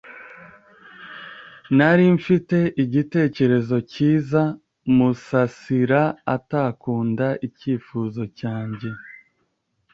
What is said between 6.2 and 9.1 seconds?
atakunda icyifuzo cyanjye.